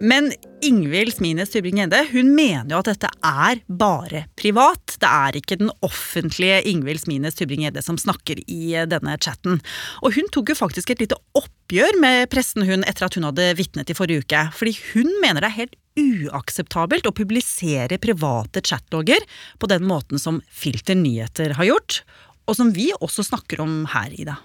Men 0.00 0.28
Ingvild 0.60 1.14
Smines 1.14 1.50
Tybring-Gjedde 1.54 2.02
hun 2.10 2.34
mener 2.36 2.68
jo 2.74 2.80
at 2.82 2.90
dette 2.90 3.08
er 3.24 3.60
bare 3.80 4.26
privat. 4.36 4.96
Det 5.00 5.08
er 5.08 5.38
ikke 5.38 5.56
den 5.60 5.70
offentlige 5.86 6.58
Ingvild 6.68 7.00
Smines 7.00 7.38
Tybring-Gjedde 7.38 7.80
som 7.84 7.96
snakker 8.00 8.42
i 8.44 8.74
denne 8.90 9.16
chatten. 9.22 9.62
Og 10.04 10.16
hun 10.18 10.28
tok 10.34 10.52
jo 10.52 10.58
faktisk 10.58 10.92
et 10.92 11.00
lite 11.00 11.16
oppgjør 11.38 11.96
med 12.02 12.28
pressen 12.32 12.66
hun 12.68 12.84
etter 12.84 13.08
at 13.08 13.16
hun 13.16 13.24
hadde 13.28 13.48
vitnet 13.56 13.92
i 13.92 13.96
forrige 13.96 14.26
uke. 14.26 14.42
Fordi 14.58 14.74
hun 14.92 15.08
mener 15.24 15.40
det 15.40 15.52
er 15.52 15.60
helt 15.62 15.78
uakseptabelt 15.96 17.08
å 17.08 17.14
publisere 17.16 18.00
private 18.02 18.60
chatlogger 18.68 19.24
på 19.56 19.70
den 19.72 19.86
måten 19.88 20.20
som 20.20 20.42
Filter 20.52 20.98
Nyheter 20.98 21.56
har 21.56 21.70
gjort, 21.70 22.02
og 22.44 22.58
som 22.58 22.68
vi 22.76 22.90
også 23.00 23.24
snakker 23.30 23.64
om 23.64 23.86
her, 23.94 24.12
Ida. 24.12 24.36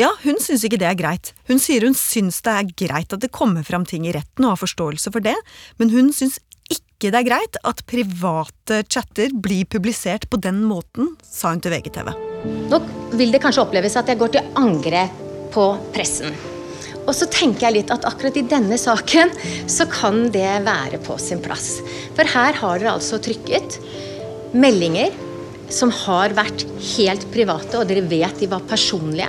Ja, 0.00 0.08
hun 0.22 0.38
syns 0.40 0.62
ikke 0.64 0.78
det 0.80 0.86
er 0.88 0.96
greit. 0.96 1.34
Hun 1.50 1.58
sier 1.60 1.84
hun 1.84 1.96
syns 1.98 2.38
det 2.46 2.52
er 2.54 2.68
greit 2.86 3.12
at 3.12 3.20
det 3.20 3.28
kommer 3.36 3.66
fram 3.66 3.84
ting 3.84 4.06
i 4.08 4.14
retten 4.16 4.46
og 4.46 4.54
har 4.54 4.62
forståelse 4.62 5.12
for 5.12 5.20
det, 5.24 5.34
men 5.76 5.92
hun 5.92 6.08
syns 6.16 6.38
ikke 6.72 7.10
det 7.10 7.18
er 7.18 7.26
greit 7.26 7.58
at 7.68 7.82
private 7.90 8.80
chatter 8.88 9.34
blir 9.34 9.68
publisert 9.68 10.24
på 10.32 10.40
den 10.40 10.62
måten, 10.68 11.14
sa 11.20 11.52
hun 11.52 11.60
til 11.60 11.74
VGTV. 11.74 12.14
Nå 12.72 12.80
vil 13.18 13.34
det 13.34 13.42
kanskje 13.44 13.66
oppleves 13.66 13.98
at 14.00 14.08
jeg 14.08 14.20
går 14.20 14.32
til 14.38 14.56
angrep 14.60 15.20
på 15.52 15.66
pressen. 15.92 16.32
Og 17.04 17.12
så 17.16 17.28
tenker 17.32 17.66
jeg 17.66 17.80
litt 17.80 17.92
at 17.92 18.06
akkurat 18.08 18.36
i 18.38 18.46
denne 18.48 18.78
saken 18.80 19.32
så 19.68 19.84
kan 19.90 20.28
det 20.32 20.62
være 20.64 21.00
på 21.04 21.16
sin 21.20 21.42
plass. 21.44 21.80
For 22.16 22.24
her 22.24 22.56
har 22.56 22.80
dere 22.80 22.94
altså 22.96 23.20
trykket 23.20 23.80
meldinger 24.56 25.12
som 25.72 25.92
har 26.04 26.34
vært 26.36 26.64
helt 26.96 27.26
private, 27.32 27.78
og 27.78 27.88
dere 27.88 28.04
vet 28.10 28.40
de 28.42 28.48
var 28.50 28.64
personlige. 28.68 29.28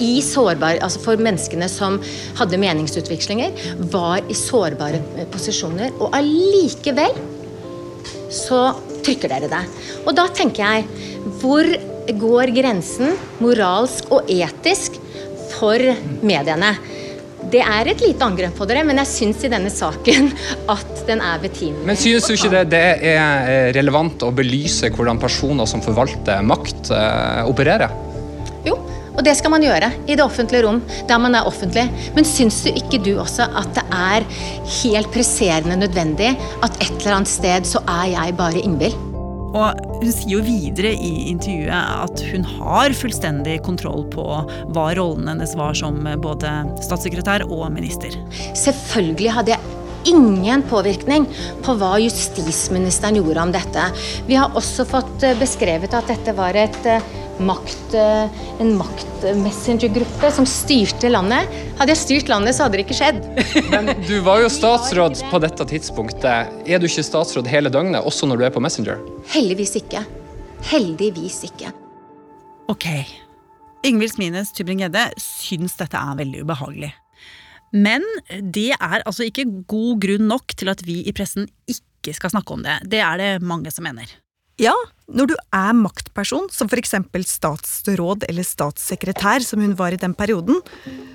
I 0.00 0.20
sårbar, 0.24 0.78
altså 0.80 1.02
For 1.02 1.20
menneskene 1.20 1.68
som 1.70 1.98
hadde 2.38 2.60
meningsutvekslinger, 2.60 3.52
var 3.92 4.24
i 4.30 4.36
sårbare 4.38 5.02
posisjoner. 5.32 5.92
Og 6.00 6.14
allikevel 6.16 7.18
så 8.30 8.70
trykker 9.04 9.32
dere 9.32 9.50
det. 9.50 9.62
Og 10.06 10.14
da 10.16 10.28
tenker 10.32 10.64
jeg, 10.64 11.10
hvor 11.42 11.66
går 12.20 12.54
grensen 12.56 13.14
moralsk 13.42 14.08
og 14.14 14.30
etisk 14.32 14.96
for 15.56 15.82
mediene? 16.24 16.74
Det 17.50 17.62
er 17.64 17.88
et 17.88 18.02
lite 18.04 18.26
angrep 18.26 18.54
på 18.58 18.66
dere, 18.68 18.84
men 18.86 19.00
jeg 19.00 19.08
syns 19.08 19.44
i 19.46 19.50
denne 19.52 19.70
saken 19.72 20.28
at 20.74 21.02
den 21.08 21.22
er 21.24 21.40
betimelig. 21.42 21.86
Men 21.88 21.98
synes 21.98 22.28
du 22.28 22.34
ikke 22.36 22.52
det, 22.52 22.66
det 22.74 22.82
er 23.14 23.48
eh, 23.48 23.70
relevant 23.76 24.22
å 24.26 24.30
belyse 24.34 24.92
hvordan 24.94 25.20
personer 25.22 25.68
som 25.70 25.82
forvalter 25.84 26.44
makt, 26.46 26.92
eh, 26.94 27.42
opererer? 27.48 27.96
Jo, 28.66 28.76
og 29.16 29.24
det 29.26 29.34
skal 29.40 29.54
man 29.56 29.64
gjøre 29.64 29.90
i 30.06 30.14
det 30.14 30.24
offentlige 30.24 30.66
rom, 30.68 30.82
der 31.08 31.22
man 31.22 31.34
er 31.38 31.48
offentlig. 31.48 31.88
Men 32.14 32.28
syns 32.28 32.60
du 32.66 32.70
ikke 32.74 33.02
du 33.02 33.14
også 33.16 33.48
at 33.48 33.72
det 33.78 33.86
er 33.88 34.28
helt 34.82 35.10
presserende 35.14 35.80
nødvendig 35.80 36.34
at 36.60 36.76
et 36.76 36.92
eller 37.00 37.22
annet 37.22 37.32
sted 37.32 37.72
så 37.72 37.82
er 37.88 38.12
jeg 38.18 38.36
bare 38.38 38.60
Ingvild? 38.62 39.09
Og 39.50 39.80
hun 40.00 40.12
sier 40.14 40.36
jo 40.36 40.44
videre 40.46 40.92
i 40.94 41.10
intervjuet 41.32 41.74
at 41.74 42.22
hun 42.30 42.46
har 42.58 42.94
fullstendig 42.96 43.58
kontroll 43.66 44.06
på 44.12 44.24
hva 44.74 44.86
rollen 44.98 45.30
hennes 45.32 45.56
var 45.58 45.76
som 45.78 45.98
både 46.22 46.54
statssekretær 46.86 47.46
og 47.48 47.66
minister. 47.74 48.14
Selvfølgelig 48.58 49.36
hadde 49.36 49.56
jeg 49.56 49.76
ingen 50.08 50.62
påvirkning 50.70 51.26
på 51.64 51.74
hva 51.80 51.96
justisministeren 52.00 53.18
gjorde 53.20 53.42
om 53.42 53.54
dette. 53.54 53.86
Vi 54.28 54.38
har 54.38 54.54
også 54.56 54.86
fått 54.88 55.26
eh, 55.26 55.36
beskrevet 55.40 55.94
at 55.96 56.08
dette 56.08 56.34
var 56.36 56.56
et 56.56 56.78
eh, 56.88 57.04
makt, 57.44 57.94
eh, 57.98 58.40
en 58.62 58.72
maktmessengergruppe 58.78 60.30
som 60.36 60.46
styrte 60.48 61.10
landet. 61.10 61.50
Hadde 61.78 61.94
jeg 61.94 62.02
styrt 62.02 62.32
landet, 62.32 62.56
så 62.56 62.66
hadde 62.66 62.78
det 62.78 62.86
ikke 62.86 62.98
skjedd. 63.00 63.20
Men 63.72 63.92
du 64.06 64.16
var 64.26 64.42
jo 64.44 64.52
statsråd 64.52 65.22
på 65.30 65.42
dette 65.42 65.66
tidspunktet. 65.72 66.54
Er 66.66 66.80
du 66.80 66.88
ikke 66.88 67.06
statsråd 67.06 67.50
hele 67.50 67.72
døgnet, 67.72 68.02
også 68.04 68.28
når 68.30 68.40
du 68.40 68.46
er 68.48 68.54
på 68.54 68.62
Messenger? 68.64 69.02
Heldigvis 69.34 69.76
ikke. 69.80 70.04
Heldigvis 70.70 71.42
ikke. 71.48 71.72
Ok. 72.70 72.86
Ingvild 73.86 74.12
Smines 74.12 74.52
Tybring-Gjedde 74.54 75.06
syns 75.20 75.78
dette 75.80 75.96
er 75.96 76.18
veldig 76.18 76.44
ubehagelig. 76.44 76.92
Men 77.72 78.04
det 78.28 78.72
er 78.74 79.04
altså 79.06 79.28
ikke 79.28 79.46
god 79.70 80.00
grunn 80.02 80.26
nok 80.30 80.56
til 80.58 80.72
at 80.72 80.82
vi 80.86 81.00
i 81.06 81.14
pressen 81.16 81.46
ikke 81.70 82.14
skal 82.16 82.34
snakke 82.34 82.56
om 82.56 82.64
det. 82.66 82.80
Det 82.90 83.00
er 83.04 83.20
det 83.20 83.30
mange 83.46 83.72
som 83.72 83.86
mener. 83.86 84.10
Ja, 84.60 84.74
når 85.10 85.32
du 85.32 85.34
er 85.34 85.72
maktperson, 85.74 86.46
som 86.54 86.70
eksempel 86.78 87.24
statsråd 87.26 88.26
eller 88.28 88.46
statssekretær, 88.46 89.42
som 89.42 89.62
hun 89.62 89.74
var 89.78 89.94
i 89.94 89.98
den 90.00 90.14
perioden, 90.14 90.60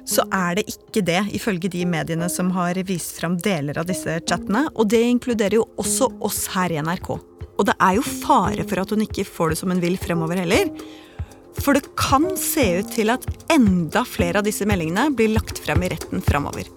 så 0.08 0.26
er 0.36 0.60
det 0.60 0.66
ikke 0.74 1.04
det, 1.06 1.22
ifølge 1.38 1.72
de 1.72 1.86
mediene 1.88 2.28
som 2.32 2.52
har 2.56 2.76
vist 2.88 3.16
fram 3.22 3.38
deler 3.40 3.80
av 3.80 3.88
disse 3.88 4.20
chattene. 4.28 4.68
Og 4.76 4.90
det 4.92 5.02
inkluderer 5.08 5.60
jo 5.62 5.70
også 5.82 6.12
oss 6.20 6.46
her 6.56 6.76
i 6.76 6.82
NRK. 6.84 7.10
Og 7.56 7.64
det 7.70 7.78
er 7.80 7.96
jo 7.98 8.04
fare 8.04 8.68
for 8.68 8.84
at 8.84 8.92
hun 8.92 9.06
ikke 9.06 9.28
får 9.28 9.54
det 9.54 9.60
som 9.62 9.72
hun 9.72 9.84
vil 9.84 9.96
fremover 10.02 10.44
heller. 10.44 10.74
For 11.64 11.78
det 11.78 11.88
kan 11.96 12.34
se 12.40 12.68
ut 12.82 12.92
til 12.98 13.14
at 13.14 13.24
enda 13.54 14.04
flere 14.08 14.42
av 14.42 14.48
disse 14.48 14.68
meldingene 14.68 15.08
blir 15.16 15.32
lagt 15.38 15.64
frem 15.64 15.88
i 15.88 15.94
retten 15.96 16.24
framover. 16.26 16.68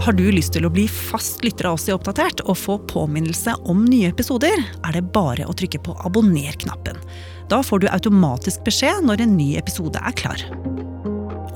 Har 0.00 0.12
du 0.16 0.30
lyst 0.32 0.54
til 0.54 0.64
å 0.64 0.70
bli 0.72 0.86
fast 0.88 1.42
lytter 1.44 1.66
av 1.68 1.76
oss 1.76 1.84
i 1.90 1.92
Oppdatert 1.92 2.40
og 2.46 2.56
få 2.56 2.78
påminnelse 2.88 3.52
om 3.68 3.82
nye 3.84 4.08
episoder, 4.08 4.56
er 4.56 4.96
det 4.96 5.02
bare 5.12 5.44
å 5.44 5.52
trykke 5.52 5.82
på 5.84 5.92
abonner-knappen. 6.08 6.96
Da 7.52 7.58
får 7.60 7.82
du 7.82 7.90
automatisk 7.92 8.64
beskjed 8.64 9.04
når 9.04 9.26
en 9.26 9.34
ny 9.36 9.50
episode 9.60 10.00
er 10.00 10.16
klar. 10.16 10.40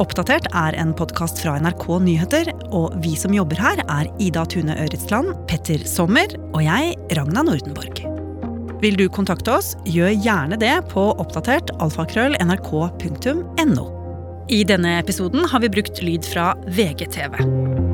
Oppdatert 0.03 0.51
er 0.53 0.77
en 0.77 0.93
podkast 0.93 1.41
fra 1.41 1.55
NRK 1.63 1.87
Nyheter, 2.05 2.53
og 2.69 2.99
vi 3.01 3.15
som 3.17 3.33
jobber 3.33 3.65
her, 3.65 3.81
er 3.89 4.13
Ida 4.21 4.45
Tune 4.53 4.77
Øretsland, 4.77 5.33
Petter 5.49 5.81
Sommer 5.89 6.37
og 6.51 6.61
jeg, 6.67 6.99
Ragna 7.17 7.47
Nordenborg. 7.49 8.05
Vil 8.85 9.01
du 9.01 9.07
kontakte 9.09 9.57
oss, 9.57 9.73
gjør 9.89 10.13
gjerne 10.13 10.61
det 10.61 10.75
på 10.93 11.09
oppdatert 11.17 11.73
alfakrøll 11.81 12.37
nrk.no. 12.45 13.89
I 14.53 14.61
denne 14.69 14.99
episoden 15.01 15.49
har 15.49 15.65
vi 15.65 15.73
brukt 15.73 16.05
lyd 16.05 16.29
fra 16.29 16.53
VGTV. 16.69 17.94